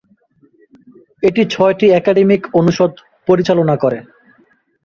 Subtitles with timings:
[1.23, 2.91] এটি ছয়টি একাডেমিক অনুষদ
[3.27, 3.99] পরিচালনা করে।